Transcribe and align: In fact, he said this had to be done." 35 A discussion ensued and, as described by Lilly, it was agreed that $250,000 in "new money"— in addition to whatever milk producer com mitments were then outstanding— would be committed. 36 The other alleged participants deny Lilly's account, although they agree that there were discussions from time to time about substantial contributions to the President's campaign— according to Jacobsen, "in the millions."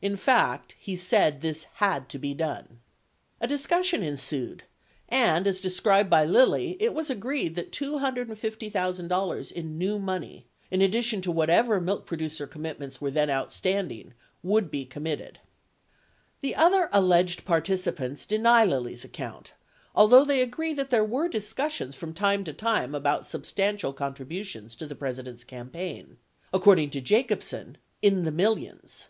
In 0.00 0.16
fact, 0.16 0.76
he 0.78 0.94
said 0.94 1.40
this 1.40 1.64
had 1.80 2.08
to 2.10 2.18
be 2.20 2.32
done." 2.32 2.78
35 3.40 3.40
A 3.40 3.46
discussion 3.48 4.02
ensued 4.04 4.62
and, 5.08 5.48
as 5.48 5.60
described 5.60 6.08
by 6.08 6.24
Lilly, 6.24 6.76
it 6.78 6.94
was 6.94 7.10
agreed 7.10 7.56
that 7.56 7.72
$250,000 7.72 9.50
in 9.52 9.78
"new 9.78 9.98
money"— 9.98 10.46
in 10.70 10.80
addition 10.80 11.20
to 11.22 11.32
whatever 11.32 11.80
milk 11.80 12.06
producer 12.06 12.46
com 12.46 12.62
mitments 12.62 13.00
were 13.00 13.10
then 13.10 13.28
outstanding— 13.30 14.14
would 14.44 14.70
be 14.70 14.84
committed. 14.84 15.40
36 16.40 16.40
The 16.42 16.54
other 16.54 16.88
alleged 16.92 17.44
participants 17.44 18.26
deny 18.26 18.64
Lilly's 18.64 19.04
account, 19.04 19.54
although 19.92 20.24
they 20.24 20.40
agree 20.40 20.72
that 20.72 20.90
there 20.90 21.04
were 21.04 21.26
discussions 21.26 21.96
from 21.96 22.14
time 22.14 22.44
to 22.44 22.52
time 22.52 22.94
about 22.94 23.26
substantial 23.26 23.92
contributions 23.92 24.76
to 24.76 24.86
the 24.86 24.94
President's 24.94 25.42
campaign— 25.42 26.16
according 26.54 26.90
to 26.90 27.00
Jacobsen, 27.00 27.76
"in 28.00 28.22
the 28.22 28.30
millions." 28.30 29.06